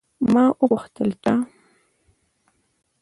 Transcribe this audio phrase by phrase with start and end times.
[0.33, 1.33] ما وپوښتل، چا؟